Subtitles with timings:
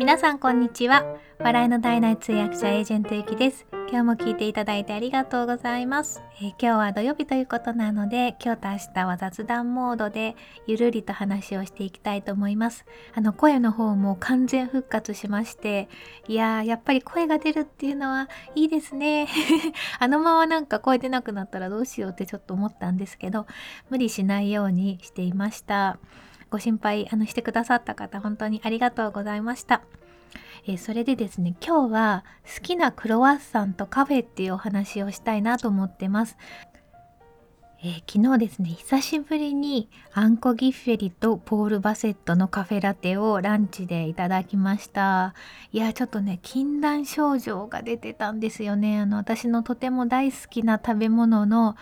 [0.00, 1.04] 皆さんこんにちは。
[1.40, 3.66] 笑いの体内通訳者エージェントゆきです。
[3.90, 10.36] 今日も聞いていただいてありがとうございます、えー、今日は土曜日ということなので今日と明日は雑談モードで
[10.66, 12.86] ゆるりと話をしていきたいと思います。
[13.14, 15.90] あの声の方も完全復活しまして
[16.28, 19.28] いやーやっぱり声が出るっていうのはいいですね。
[20.00, 23.46] あのままなんか声出なくなったらどうしようってちょっと思ったんですけど
[23.90, 25.98] 無理しないようにしていました。
[26.50, 29.82] ご心配あのしてくださった方本当にありがとうございました。
[30.66, 36.36] えー、それでですね今日は好きなクロワッサンとカフェっていうお話をしたいなと思ってます。
[37.82, 45.34] えー、昨日ですね久しぶりにあんこギッフェリとポール・バセットのカフェラテをランチでいただきました
[45.72, 51.74] いやちょっとね禁断症状が出てたんですよねあの私のとても大好きな食べ物の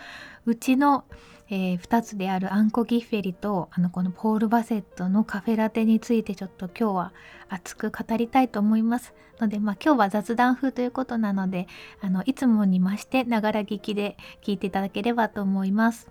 [0.45, 1.03] うちの
[1.51, 7.13] えー、2つであるあんこギッフェリとあのこのポール・バセットのカフェラテについてちょっと今日は
[7.49, 11.67] 熱く語りたいと思いますので、まあ、今日は雑談風ということなので
[12.01, 16.07] あのいつもに増してながら聞きで聞いていただければと思います。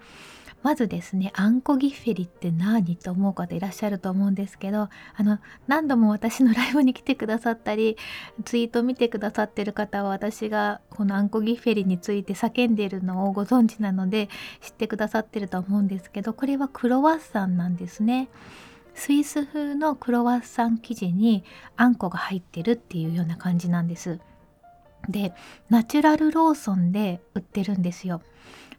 [0.62, 7.96] まずですねあんこギッフェリって何と思う方いらっしゃると思うんですけどあの何度も私のライブに来てくださったり
[8.44, 14.28] ツイート見てくださってる方は私がこのあんこギッフェリについて叫んでいるのをご存知なので
[14.60, 18.28] 知ってくださってると思うんですけどこれはクロワッサンなんですね。
[18.94, 21.44] スイス風のクロワッサン生地に
[21.76, 24.18] あんこが入ってるっていうような感じなんです。
[25.08, 25.32] で
[25.70, 28.20] ナチュラルローソンで売ってるんですよ。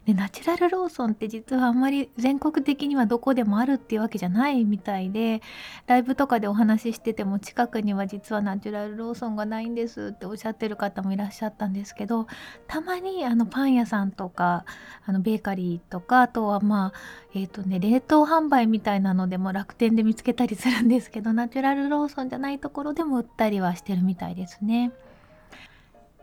[0.06, 5.42] でナチュラルローソンって実はあんまり全国的にはどこでもあるっていうわけじゃないみたいで
[5.86, 12.26] ライブとかでお話ししてても近くには実はナチュラルローソンがないんですっておっしゃってる方もいらっしゃったんですけど
[12.66, 14.64] たまにあのパン屋さんとか
[15.04, 16.98] あのベーカリーとかあとはまあ
[17.34, 24.92] えっ、ー、とね冷凍販売みたいなのでも楽天で見つけたりするんですけどナチュラルローソンじゃないところでも売ったりはしてるみたいですね。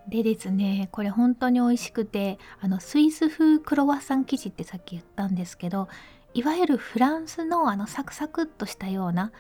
[0.08, 5.90] でですねこれ本当に美味しくてあのスイス風クロワッサン生地ってさっき言ったんですけど
[6.34, 9.32] いわゆるフランスのあのサクサクっとしたような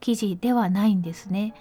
[0.00, 1.54] 生地ではないんですね。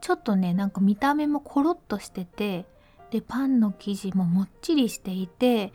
[0.00, 2.66] ちょっとねなんか見た目もコロッとしてて
[3.10, 5.72] でパンの生地ももっちりしていて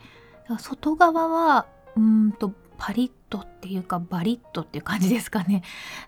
[0.58, 5.62] 外側はうんとパリッとっていうかバリッとっていう感じですかね。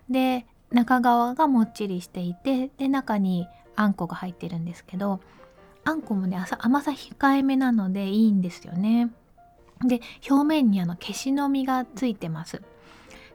[0.09, 5.21] で中側がもっちりしていてで中にあんこが入ってるんですけど
[5.87, 9.09] あんこもね甘さ控えめなのでいいんですよね。
[9.85, 12.61] で表面にあの消しの実がついてます。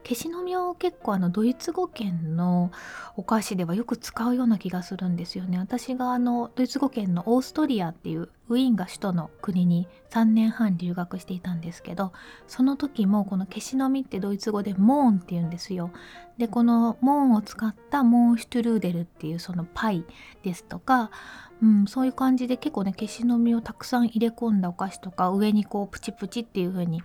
[0.03, 2.71] 消しの実を結構あのドイツ語圏の
[3.15, 12.11] お菓子ではよく使うような気がするんですよね私があのドイツ語圏のオーストリアっていうウィーンが首都の国に3年半留学していたんですけど
[12.47, 15.91] その時もこの消しの実ってドイツ語でモーンって言うんですよ
[16.37, 20.03] でこのモーンを使ったモーンシュトゥルーデルっていうそのパイ
[20.43, 21.11] ですとか
[21.61, 27.01] うん、そういう感じで結構ね消しの実をたくさん入れ込んだお菓子とか上にこうプチプチっていう風に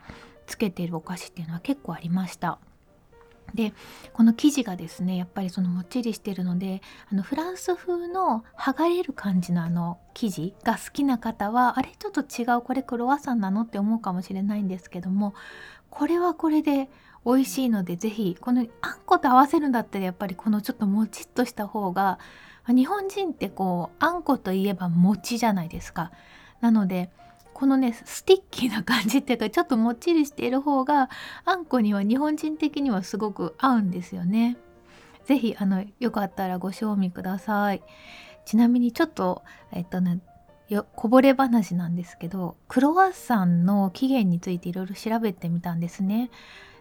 [0.46, 2.58] つけてるお菓子っていうのは結構ありました。
[3.54, 3.72] で
[4.12, 15.34] この生地がですねやっぱりそのもっちりしてるのであのフランス風の剥がれる感じのあの生地が好きな方はあれちょっと違うこれクロワッサンなのって思うかもしれないんですけども
[15.90, 16.88] これはこれで
[17.24, 22.18] 美味しいので是非このあんこと合わせるんだったらやっぱりこのちょっともちっとした方が
[22.66, 26.12] 日本人ってこうあんこといえば餅じゃないですか。
[26.60, 27.10] なので
[27.58, 31.10] このね sticky な感じっていうかちょっともっちりしている方が
[31.44, 34.56] あんこには日本人的にはすごく合うんですよね。
[35.24, 37.82] 是非あのよかったらご賞味ください。
[38.44, 39.42] ちなみにちょっと
[39.72, 40.20] えっとね
[40.68, 46.30] よこぼれ話なんですけどクロワッサンの起源についていろいろ調べてみたんですね。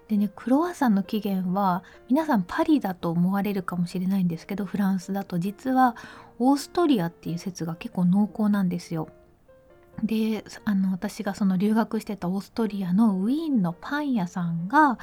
[0.10, 5.96] でねクロワッサンの起源は皆さんパリだと思われるかもしれないんですけどフランスだと実は
[6.38, 9.10] オーストリアっていう説が結構濃厚なんですよ。
[10.04, 15.00] であの私がその留学してたオーストリアのウィーンのパン屋さんが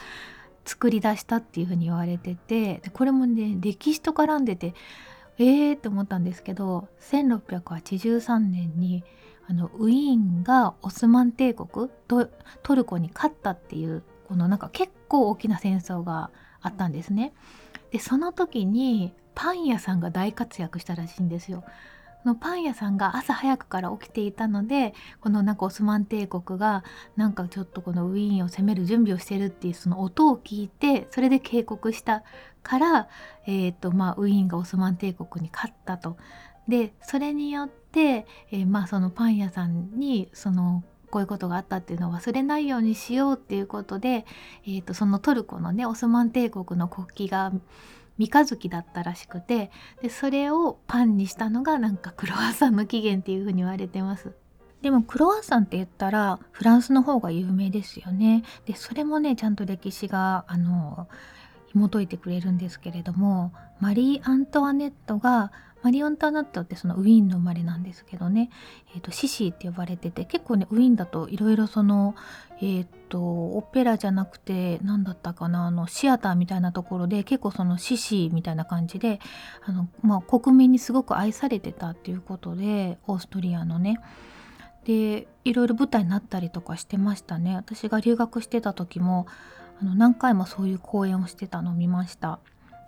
[0.65, 4.75] 作り出したっていうふうに言われててこれもね歴史と絡んでて
[5.39, 9.05] えーって思ったんですけど1683年に
[9.47, 12.31] あのウィーンがオスマン帝国と
[12.63, 16.31] トルコに勝ったっていうこのなんか結構大きな戦争が
[16.63, 17.35] あったんですね。
[17.91, 21.63] でその時にパン屋さんが大活躍したらしいんですよ。
[22.27, 26.85] のパン屋さんが朝早くから起きていたのでこのなんかオスマン帝国が
[27.17, 32.25] なんかちょっとこのウィーンを攻める準備をしてるっていうその音を聞いてそれで警告した
[32.63, 33.09] から、
[33.47, 36.17] えーとまあ、ウィーンがオスマン帝国に勝ったと。
[36.67, 44.27] でそれによって、えー、まあそのパン屋さんにそのこういうことがあったっていうのを忘れないようにしようっていうことで、
[44.67, 47.53] えーと、そのトルコのねオスマン帝国の国旗が
[48.19, 49.71] 三日月だったらしくて
[50.03, 54.33] でそれをパンにしたのがなんかクロワッサンの起源っていうふうに言われてます。
[54.83, 58.45] でもクロワッサンって言ったらフランスの方が有名ですよね。
[58.67, 61.09] でそれもねちゃんと歴史があの
[61.69, 65.53] 紐解いてくれるんですけれどもマリー・アントワネットが
[65.85, 68.49] マリー・アントワネットってそのウィーンの生まれなんですけどね、
[68.95, 72.15] えーと、シシーって呼ばれてて結構ねウィーンだといろいろその
[72.63, 79.21] えっ、ー、とオペラじゃなくて何だったかなあのシアターみたいなところで結構そのシシーみたいな感じで
[79.63, 84.01] あの、まあ、国民にすごく愛されてたっていうことでオーストリアのね。
[84.85, 87.57] でいろいろ舞台になったりとかしてましたね。
[87.57, 89.27] 私が留学してた時も
[89.83, 92.39] あの何回もそういう公演をしてたのを見ました。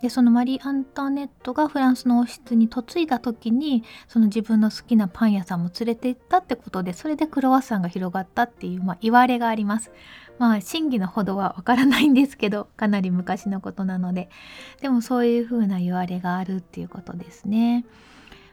[0.01, 9.91] でそのマリー・アントネットがフランスの王室に嫁いだ時にその自分の好きなパン屋さんも連れて行ったってことでそれでクロワッサンが広がったっていう、まあ、言われがあります
[10.37, 14.29] まあ真偽のほどはわからないんですけどかなり昔のことなので
[14.81, 17.85] でもそういうふうな言われがあるっていうことですね。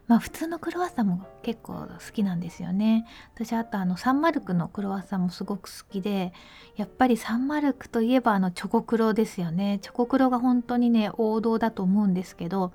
[0.06, 3.06] まあ普通のクロワッサンも結構好きなんですよね。
[3.34, 6.32] 私あとあのサンマルクのクロワッサンもすごく好きで
[6.76, 9.78] やっぱりサンマルクといえばあのチョコクロですよね。
[9.80, 12.72] チョコクロが本当にね王道だと思うんですけど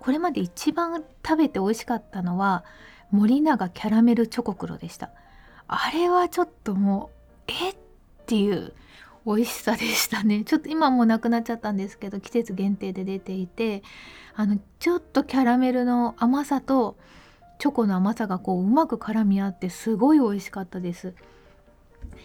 [0.00, 2.64] これまで一番食べて美味しかったのは
[3.10, 5.10] 森永キャラメルチョコクロでした。
[5.68, 7.10] あれはちょっとも
[7.48, 7.76] うえっ？
[8.26, 8.72] ていう
[9.26, 10.44] 美味しさでしたね。
[10.44, 13.82] ちょっと今もうなくなっちゃったんですけど季節限定で出ていて
[14.34, 16.96] あのちょっとキャラメルの甘さと
[17.58, 21.14] チョコの甘さがこううまく絡み合ってすごい美味しかったです。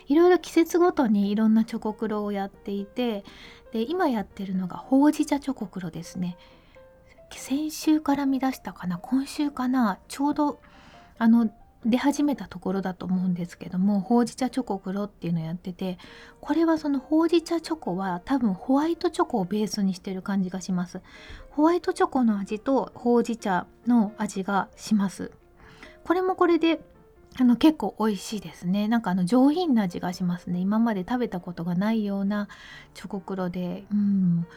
[0.08, 3.24] いろいろ季節ごとにいろんなチョコクロをやっていて
[3.74, 6.38] で今やってるのがほうじ茶チョコクロですね。
[7.32, 10.62] 先週から見出したかな今週かなちょうど
[11.18, 11.50] あの
[11.86, 15.98] 出始めたところだと思うんですけどもほうじ茶チョコ黒っていうのをやってて
[16.42, 21.02] これはそのほうじ茶チョコは多分ホワイトチョコをベースにしてる感じがします。
[21.52, 25.32] ホワイトチョコの味とほうじ茶の味がします。
[26.04, 26.82] これもこれで
[27.38, 28.88] あの結構美味しいですね。
[28.88, 30.60] なんかあの上品な味がしますね。
[30.60, 32.48] 今まで食べたことがないような
[32.94, 33.84] チョコ黒で。
[33.92, 34.48] うん。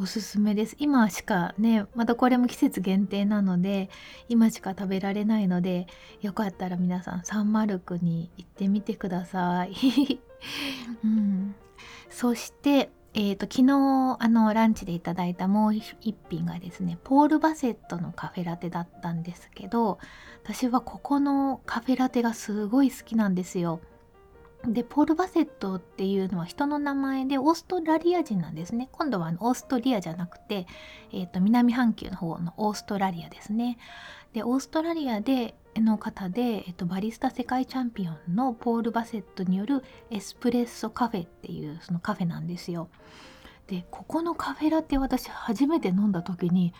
[0.00, 0.76] おすすめです。
[0.78, 3.90] 今しかねまたこれも季節限定なので
[4.28, 5.88] 今しか食べられないので
[6.20, 10.20] よかったら皆さんサンマルクに行ってみてください、
[11.04, 11.54] うん、
[12.10, 15.96] そしてえーと、昨日あのランチでいただいたもう一
[16.30, 19.98] 品がですねポール・バセットのカフェラテだったんですけど
[20.44, 23.80] 私はここのカフェラテがすごい好きなんですよ。
[24.66, 28.88] でポール・バセットっていうのは人の名前でオーストラリア人なんですね。
[28.90, 30.66] 今度はオーストリアじゃなくて、
[31.12, 33.78] えーと、南半球の方のオーストラリアですね。
[34.32, 42.88] でオーストラリアでの方で、えーと、バリスタ世界チャンピオンのポール・バセットによるエスプレッソカフェっていうそのカフェなんですよ。
[43.68, 46.72] でここのカフェラテ私初めて飲んだ時に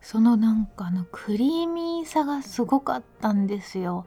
[0.00, 4.06] そのなんかのクリーミーさがすごかったんですよ。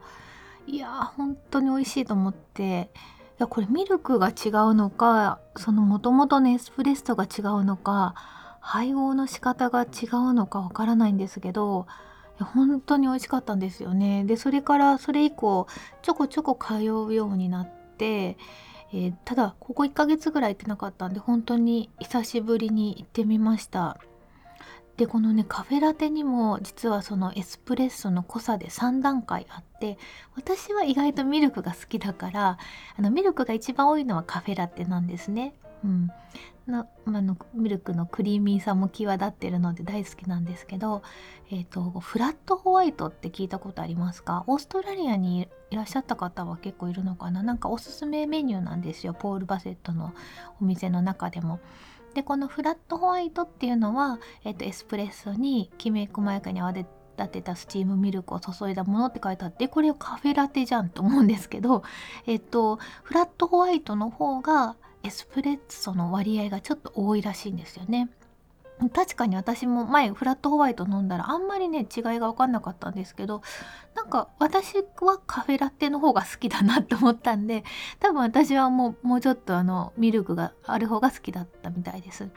[0.66, 2.90] いやー本当に美味しいと思って。
[3.34, 8.14] いやこれミルクが違うのかそのもともとのエスプレッソが違うのか
[8.60, 11.88] 配合の仕方が違うのかわからないんですけど
[12.38, 14.24] 本当に美味しかったんですよね。
[14.24, 15.66] でそれからそれ以降
[16.02, 18.36] ちょこちょこ通うようになって、
[18.92, 23.98] えー、ただここ1ヶ月ぐらい行ってなかったんで本当に久しぶりに行ってみました。
[24.96, 29.98] でこのねカフェラテにも実はそのエスプレッソの濃さで3段階あって
[30.36, 32.58] 私は意外とミルクが好きだから
[32.96, 35.54] あのミルクが一番多いのはカフェラテなんですね。
[35.82, 36.10] うん、
[36.66, 41.02] のまあのミルクのクリーミーさも際立ってるので大好きなんですけど、
[41.50, 44.44] えーと、フラットホワイトって聞いたことありますか？
[44.46, 47.42] オーストラリアにいらっしゃった方は結構いるのかな？
[47.42, 50.14] なんかおすすめメニューなんですよポール・バセットの
[50.62, 51.60] お店の中でも。
[52.14, 56.86] でこのフラットホワイトっていうのは、えっと、エスプレッソにきめ細やかに泡立
[57.28, 61.82] てたスチームミルクを注いだものって書いてあってこれカフェラテじゃんと思うんですけど、
[62.26, 68.08] えっと、フラットホワイトの方がエスプレッソの割合がちょっと多いらしいんですよね。
[68.92, 73.40] 確かに私も前フラットホワイト飲んだらあんまりね違いが分かんなかったんですけど
[73.94, 77.62] なんか私はカフェラテの方が好きだなって思ったんで
[78.00, 82.28] 多分私はもうもうちょっとあのミルクがある方が好きだったみたいです。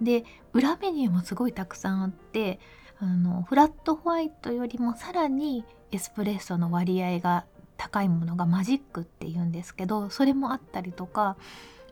[0.00, 0.24] で
[0.54, 2.58] 裏メニューもすごいたくさんあって
[2.98, 7.44] あのフラットホワイトよりもさらにエスプレッソの割合が
[7.76, 11.36] 高いものがマジックっていうんですけどそれもあったりとか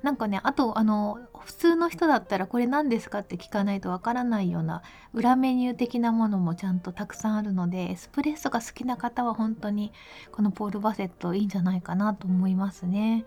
[0.03, 9.93] なんかねあとあの普通の人だったらこれ何ですかって聞かないとわからないような裏メニュー的なものもちゃんとたくさんあるのでエスプレッソが好きな方は本当に
[10.31, 13.25] このポール・バセットいいんじゃないかなと思いますね。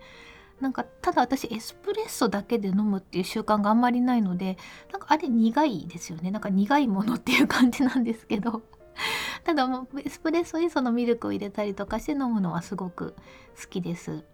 [0.60, 4.56] なんかただ私エスプレッソだけで飲むっていう習慣があんまりないので
[4.92, 8.62] なんかあれ苦いですよねなんか苦いものっていう感じなんですけど
[9.42, 13.16] ただもうエスプレッソにそのミルクを入れたりとかして飲むのはすごく
[13.60, 14.24] 好きです。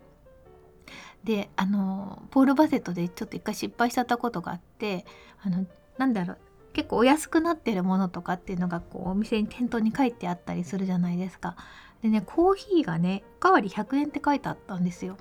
[1.29, 5.05] であのポール・バセットでちょっと一回失敗しちゃったことがあって
[5.43, 5.67] あの
[5.99, 6.39] なんだろう
[6.73, 11.55] 結構お安くなってるものとかっていうのがこうお店に店頭に書いてあったりするじゃないですか。
[12.03, 15.19] でねコーヒーがねおかわり100円って書いてあったんですよ。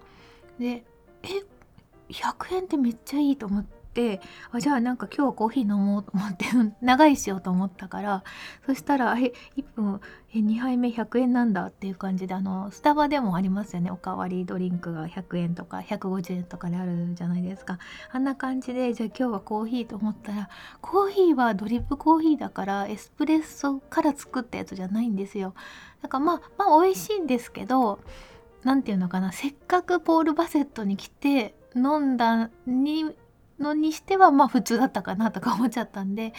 [0.57, 0.85] で
[1.23, 1.43] え
[2.07, 6.45] 100円ってめっちゃいいと思っててあじゃあなんか今日コーヒー飲もうと思って
[6.85, 8.23] 長いしようと思ったから
[8.67, 9.99] そしたらえ1分
[10.35, 13.89] え2杯目100円なんだっていう感じであのスタバでもありますよね。
[13.89, 17.79] おかわりドリンクが100円とか150円とかであるじゃないですか。
[18.11, 20.49] あんな感じでじゃあ今日はコーヒーと思ったら
[20.81, 25.55] コーヒーはドリップコーヒーだからエスプレッソから作ったやつじゃないんですよ。
[26.03, 27.99] だからまあまあ美味しいんですけど
[28.63, 33.15] 何て言うのかなせっかくポール・バセットに来て飲んだに
[33.59, 36.33] のにしてはまあ普通だったかなとか思っちゃったんで、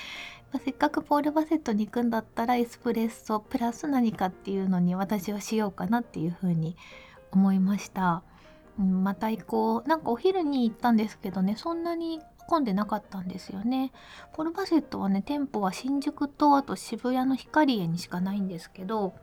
[0.53, 6.77] まあ、せっかくポール・バセットに行くんだったらエスプレッソプラス何かっていうのに私はしようかなっていうふうに
[7.31, 8.23] 思いました。
[8.79, 9.89] うん、また行こう。
[9.89, 13.93] なんかお昼に行ったんですけどね、そんなに混んでなかったんですよね。
[14.33, 19.15] ポール・バセットはね、店舗は新宿とあと渋谷のヒカリエにしかないんですけど、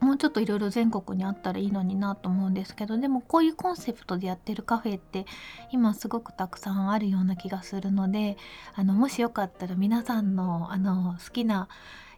[0.00, 5.26] もうちょっといろいろ全国にあったらいいのになと思うんですけどでもこういうコンセプトでやってるカフェって
[5.70, 8.36] 今すごくたくさんあるような気がするので
[8.74, 11.68] あのもしよかったら皆さんのあの好きな、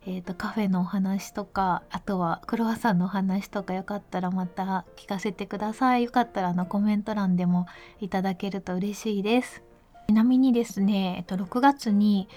[0.07, 6.05] えーと、カフェのお話とかあとはクロワッサンのお話とかよかったらまた聞かせてください。
[6.05, 7.67] よかったらあのコメント欄でも
[8.01, 9.63] いただけると嬉しいです。
[10.09, 12.29] ちなみにですね、えっと、6月に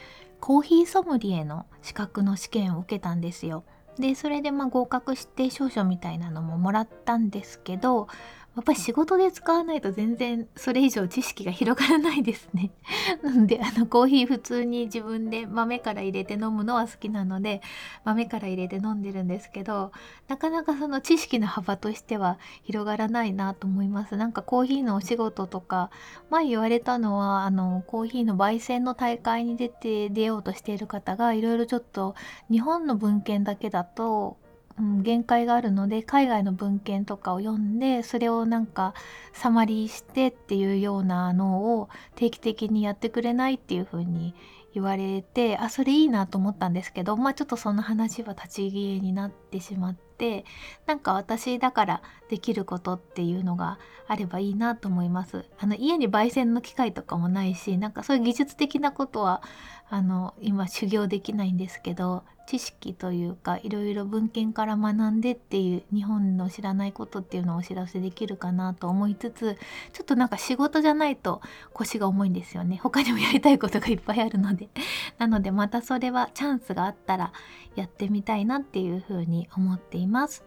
[0.42, 3.64] コーヒーソムリエの資格の試験を受けたんですよ。
[4.02, 8.08] でそれでまあ合格して証書みたいなのももらったんですけど
[8.56, 12.72] やっぱり仕事で使わないと全然それ以上知識が広がらないですね。
[13.24, 17.62] なのであのコーヒー普通に自分で豆から入れて飲むのは好きなので
[18.04, 19.94] 豆から入れて飲んでるんですけど
[20.28, 24.18] なかなかその知識の幅としては広がらないなと思います。
[24.18, 25.90] なんかコーヒーのお仕事とか
[26.30, 32.16] 前言われたのはあのコーヒーの焙煎の大会に出て出ようとしている方がいろいろちょっと
[32.50, 34.38] 日本の文献だけだと
[34.80, 38.94] うん、限界があるので海外の文献とかを読んでそれをなんか
[39.34, 44.34] サマリーしてっていうようなのを定期的にやってくれないっていう風に
[44.74, 50.46] 言われてあそれいいなと思ったんですけどまあちょっとその話は立ち消えになってしまって
[50.86, 55.46] なんか私だからできることっていうのがあればいいなと思います。
[55.60, 59.42] あの家に焙煎の機械とかもないしなんかそういう技術的なことは
[59.90, 69.58] あの今修行できないんですけど知識というかいろいろ文献から学んでっていう日本の知らないことっていうのをお知らせできるかなと思いつつ
[69.94, 71.42] ちょっとなんか仕事じゃないと
[71.72, 74.68] 腰が重いんですよね他にもやりたいことがいっぱいあるので
[75.18, 77.32] なのでまたそれはチャンスがあったら
[77.78, 80.44] やってみたいなっていうふうに思っています。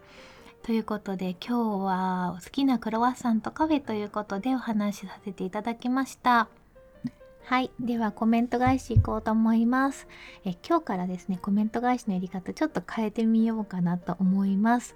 [0.61, 6.64] ということで今日は好きなクロワッサンとカフェということでお話しさせていただきました。
[7.45, 7.69] はい。
[7.79, 10.07] ではコメント返しいこうと思います。
[10.45, 14.95] え今日からですね、コメント返しのやり方ちょっと変えてみようかなと思います。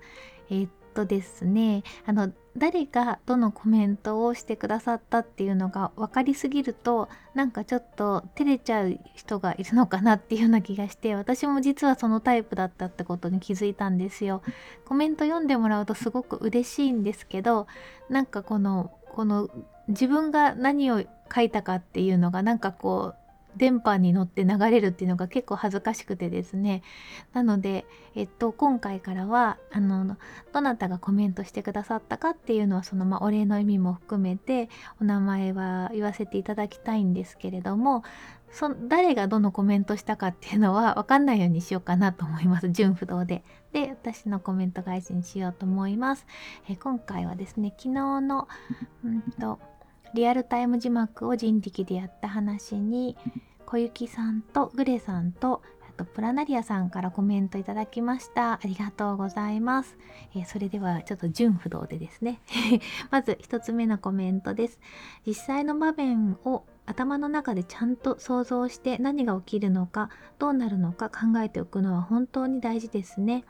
[0.50, 14.42] えー、っとですね、あの、誰がどのコメントをしてくださったっていうのが分かりすぎるとなんかちょっと照れちゃう人がいるのかなっていうような気がして私も実はそのタイプだったってことに気づいたんですよ。
[14.86, 17.68] コメント読んでもらうとすごく嬉しいんですけど
[18.10, 19.50] なんかこのこの
[19.88, 21.04] 自分が何を
[21.34, 26.84] 書いたかっていうのがなんかこう電波に乗って流れるっていうのが結構恥ずかしくてですね
[27.34, 30.18] なので、えっと、今回からはあの
[30.54, 34.70] どなたがコメントしてくださったかっていうのはその、まあ、お礼の意味も含めて
[35.02, 38.04] お名前は言わせていただきたいんですけれども
[38.52, 43.44] そ誰がどのコメントしたかっていうのは 分かんないようにしようかなと思います純不動で。
[43.74, 46.26] で私のコメント返しにしようと思います。
[46.68, 48.48] え今回はですね昨日の
[49.04, 49.60] うんと
[50.14, 53.18] リアルタイム字幕を人力でやった話に
[53.66, 58.54] 小雪さんとグレさんとあとプラナリアさんからコメントいただきました。
[58.54, 59.98] ありがとうございます、
[60.36, 62.42] えー、それではちょっと純不動でですね。
[63.12, 64.80] まず1つ目のコメントです。
[65.26, 73.46] 実際の場面を頭の中でちゃんと想像して何が起きるのかどうなるのか考えておくのは本当に大事ですね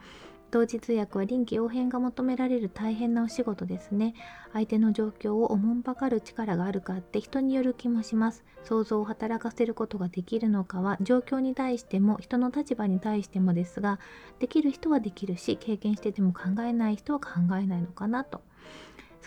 [0.52, 4.16] 同時通訳は臨機応変が求められる大変なお仕事ですね。
[4.52, 8.44] 相手の状況をおもんぱかる力があるかって人による気もします。
[8.64, 14.00] 想像を働かせることができるのかは状況に対しても人の立場に対してもですが、
[14.40, 17.30] できる人はできるし、経験してても考えない人は考
[17.62, 18.42] えないのかなと。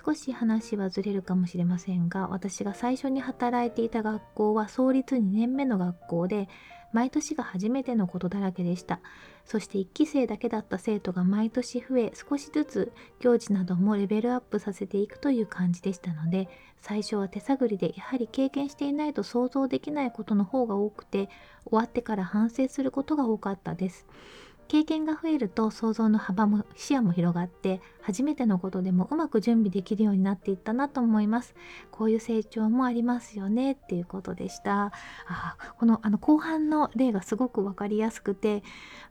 [0.05, 6.49] 少し話はずれるかもしれませんが私が最初に働いていた学校は創立2年目の学校で
[6.93, 9.01] 毎年が初めてのことだらけでした
[9.45, 16.49] そして1期生だけだった生徒が毎年増え少しずつ行事などもレベルアップさせていくという感じでしたので
[16.81, 21.29] 最初は手探りでやはり経験していないと想像できないことの方が多くて
[21.65, 24.07] 終わってから反省することが多かったです。
[24.73, 31.55] 経験が増えると想像の幅も視野も広がって初めてのことでもうまく準備できるようになっていったなと思います。
[31.91, 34.93] こういう成長もありますよねっていうことでした。
[35.27, 38.63] あこのあの後半の例がすごく分かりやすくて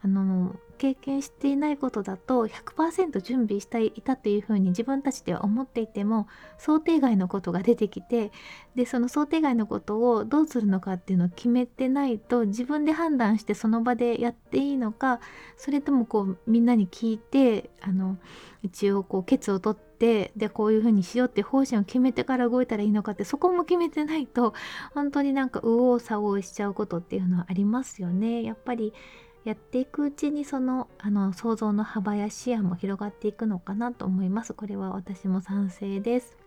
[0.01, 6.25] あの経験していないことだと100%準備していたというふうに自分たちでは思っていても
[6.57, 8.31] 想定外のことが出てきて
[8.73, 15.19] でその想定外のことをどうするのかっていうのを決めてないと自分で判断してその場でやっていいのか
[15.55, 18.17] それともこうみんなに聞いてあの
[18.63, 24.55] 一応こうケツを取ってでこういうふうにしようって方針を決めてから動いたらいいのかってそこも決めてないと
[24.95, 28.41] 本当になんか右往左往しちゃうことっていうのはありますよね。
[28.41, 28.93] やっぱり
[29.43, 34.53] やっていくうちにそのあの想像の幅や視野も広がっていくのかなと思います。
[34.53, 36.37] これは私も賛成です。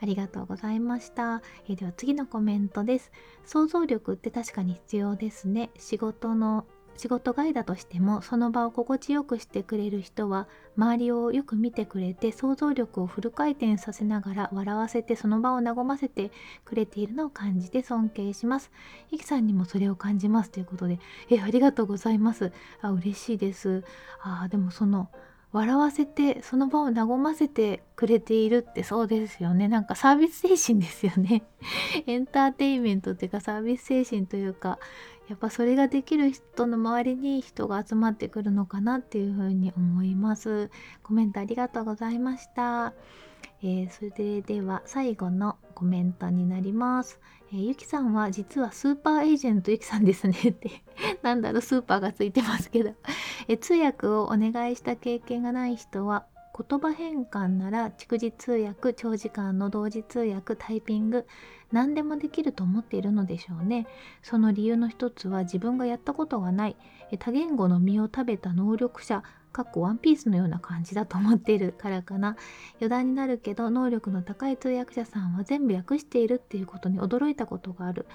[0.00, 1.42] ありがとうございました。
[1.68, 3.10] え、では次のコメントです。
[3.44, 5.70] 想像力って確かに必要ですね。
[5.78, 6.64] 仕事の
[6.96, 16.30] 仕事外だとしてもその場を心地よくしてくれる人は周りをよく見てくれて想像力をフル回転させながら笑わせてその場を和ませて
[16.64, 18.70] くれているのを感じて尊敬します。
[19.10, 20.98] ゆきさんにもそれを感じますということで
[21.30, 22.52] えありがとうございます。
[22.80, 23.84] あ嬉しいです。
[24.22, 25.08] あでもその
[25.56, 31.44] 笑わせてその場を和ませてくれているってそうですよねなんかサービス精神ですよね
[32.06, 34.78] エンターテインメントっていうかサービス精神というか
[35.28, 40.70] やっぱそれができる人の周りに人が集まってくるのかなっていうふうに思います。
[41.02, 42.94] コメントありがとうございました、
[43.62, 47.20] えー、それでは最後のコメントになります、
[47.52, 50.70] えー、ゆきさんは実はスーパーエージェントゆきさんですねって。
[51.22, 52.94] なんだろうスーパーがついてますけど、
[53.48, 61.26] え通訳をお願いした経験がない人は言葉変換なら逐次通訳長時間の同時通訳タイピング
[61.70, 63.86] 何でもできると思っているのでしょうね。
[64.22, 66.76] その理由の一つは自分がやったことがない
[67.18, 72.36] 多言語の実を食べた能力者かっこワンピースのような感じだと思っている からかな。
[72.74, 78.06] 余談になるけど能力の高い通訳者さんは全部訳しているっていうことに驚いたことがある。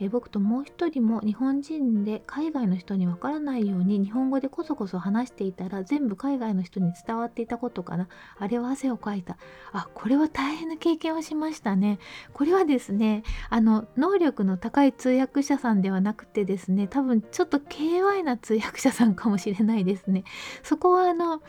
[0.00, 8.08] え僕ともう一人も日本人で海外の人にわからないように日本語でこそこそ話していたら全部海外の人に伝わっていたことかな。
[8.38, 9.36] あれは汗をかいた。
[9.72, 11.98] あこれは大変な経験をしましたね。
[12.32, 20.24] これはですねあの能力の高い通訳者さんではなくてですね多分ちょっと KY な通訳者さんかもしれないですね。
[20.62, 21.40] そこはあの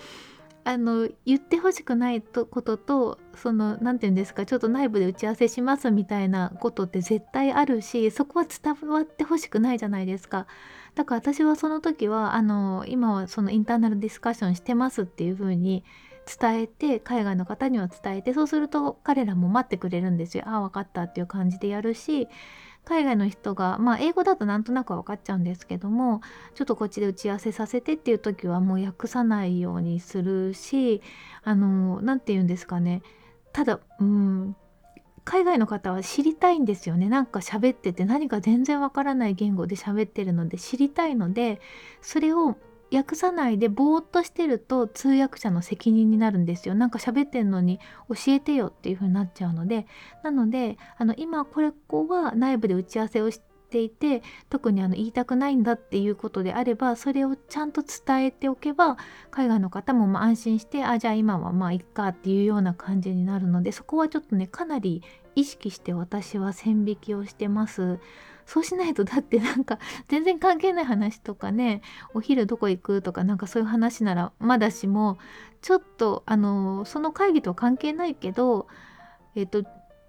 [0.67, 10.47] あの言ってほしくないとこととその何て言うんですかちょっと内部で打ち合わせしますみたいなことって絶対あるしそこは伝わってほしくないじゃないですか。
[10.95, 15.83] だから私はその時はあの今はそのインターナルディスカッションしてますっていう風に
[16.25, 20.45] 伝えて海外の方には伝えてそうすると彼らも待ってくれるんですよ。
[20.47, 22.27] ああ分かったっていう感じでやるし
[22.85, 26.21] 海外の人がまあ英語だとなんとなく分かっちゃうんですけども
[26.53, 31.01] ちょっとこっちで打ち合わせさせてっていう時はもう訳さないようにするし
[31.43, 33.01] あの何て言うんですかね。
[33.51, 34.55] ただうん
[35.23, 37.09] 海外の方は知りたいんですよね。
[37.09, 41.59] なんか喋ってて何か全然わからない言語で喋ってるので知りたいので
[42.01, 42.57] それを
[42.95, 47.79] 訳さないでぼーっとしてると通訳者の責任になるんですよなんか喋ってんのに
[48.09, 49.87] 教えてよっていう風になっちゃうので
[50.23, 58.97] なのであの今これこは内部で打ち合わせをしていて特にあの言いたくないんだっていうことであればそれをちゃんと伝えておけば
[59.31, 65.03] 海外の方もま安心してあじゃあ今はまあいっかっていうような感じになるのでそこはちょっとねかなり
[65.35, 67.99] 意識して私は線引きをしてます。
[68.45, 71.81] そうしないとだってなんか 全然関係ない話とかね
[72.13, 75.17] お昼どこ行くとかなんかそういう話ならまだしも
[75.61, 78.67] ちょっとあのその会議とは関係ないけど
[79.35, 79.63] えっ、と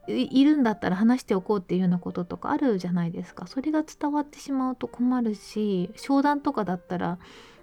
[0.08, 3.48] いるんだったら話しておこうっていうようなこととかあるじゃないですか。
[3.48, 7.18] それが伝わってしまうと困るし商談とかだったら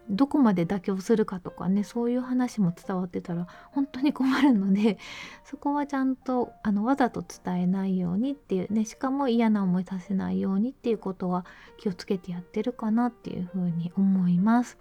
[0.10, 4.98] どこまで妥協するかとかねそういう話も伝わってたら本当に困るので
[5.46, 11.46] そこはちゃんとあのわざと伝えないようにっていうねしかも嫌な思いさせないようにっていうことは
[11.78, 14.78] 気をつけてやってるかなっていうふうに思います。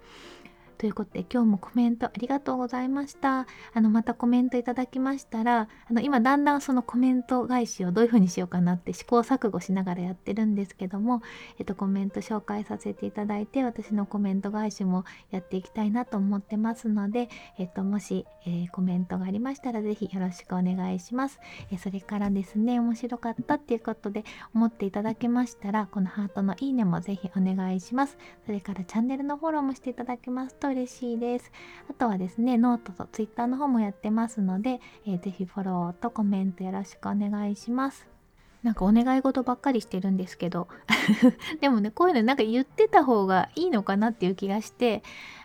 [0.83, 3.47] ということで今日もコメントありがとうございました。
[3.73, 11.21] あのまたコメントいただきましたらあの今だんだんそのコメント返しをどういう風にしようかなって試行錯誤しながらやってるんですけども、
[11.57, 21.39] えっと、コメント紹介させていただいて私のコメント返しもやっていきたいなと思ってますので、えっと、もし、えー、コメントがありましたら是非よろしくお願いします、
[21.71, 28.17] えー、それからですね面白かったっていうことで思っていただけましたらこのハートのいいねも是非お願いします。
[28.45, 31.51] それからチャンネルのフォローもしていただけますと嬉しいです。
[31.89, 38.07] あとはですねノートとツイッターの方もやってますので、えー、ぜひフォローとコメントよろしくお願いします。
[38.63, 40.67] なんかお願い事ばっかりしてるんですけど。
[41.61, 45.03] でもねこういうのなんか言ってた方がいいのかなっていう気がして。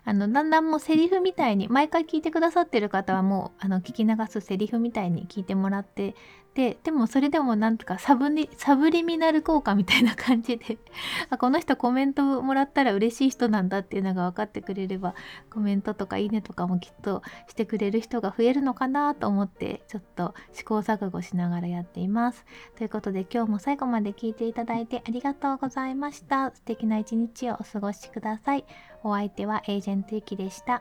[0.08, 6.14] あのだんだんもうセリフみたいに毎回聞いてくださってる方はもうあの聞き流すセリフみたいに聞いてもらって
[6.54, 10.78] ででもそれでもなんとかサブリサブリミナル効果みたいな感じで
[11.28, 15.14] あこの人コメントもらったら嬉しい人なんだっていうのが分かってくれれば
[15.50, 22.46] コメントとかいいねとかもきっとしてくれる人が増えるのかなと思ってちょっと試行錯誤しながらやっています。
[22.76, 26.50] ということで今日も最後まで聞いていただいてありがとうございました。
[26.54, 28.64] 素敵な一日をお過ごしください。
[29.02, 30.80] お相手はエージェントゆきでした。